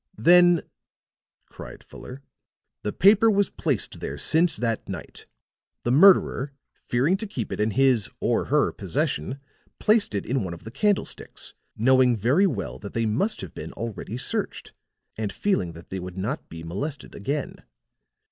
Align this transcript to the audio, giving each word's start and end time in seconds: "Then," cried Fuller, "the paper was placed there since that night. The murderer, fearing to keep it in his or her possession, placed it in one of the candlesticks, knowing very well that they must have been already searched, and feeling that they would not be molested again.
"Then," 0.17 0.63
cried 1.45 1.83
Fuller, 1.83 2.23
"the 2.81 2.91
paper 2.91 3.29
was 3.29 3.51
placed 3.51 3.99
there 3.99 4.17
since 4.17 4.57
that 4.57 4.89
night. 4.89 5.27
The 5.83 5.91
murderer, 5.91 6.53
fearing 6.73 7.17
to 7.17 7.27
keep 7.27 7.51
it 7.51 7.59
in 7.59 7.69
his 7.69 8.09
or 8.19 8.45
her 8.45 8.71
possession, 8.71 9.39
placed 9.77 10.15
it 10.15 10.25
in 10.25 10.43
one 10.43 10.55
of 10.55 10.63
the 10.63 10.71
candlesticks, 10.71 11.53
knowing 11.77 12.17
very 12.17 12.47
well 12.47 12.79
that 12.79 12.93
they 12.95 13.05
must 13.05 13.41
have 13.41 13.53
been 13.53 13.73
already 13.73 14.17
searched, 14.17 14.73
and 15.19 15.31
feeling 15.31 15.73
that 15.73 15.91
they 15.91 15.99
would 15.99 16.17
not 16.17 16.49
be 16.49 16.63
molested 16.63 17.13
again. 17.13 17.61